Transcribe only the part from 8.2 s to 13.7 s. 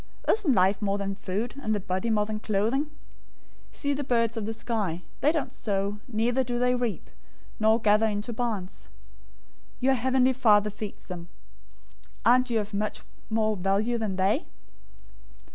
barns. Your heavenly Father feeds them. Aren't you of much more